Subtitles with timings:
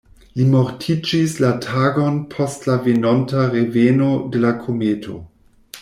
[0.39, 5.25] Li mortiĝis la tagon post la venonta reveno de la kometo.